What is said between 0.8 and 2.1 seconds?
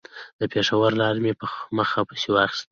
لاره مې په مخه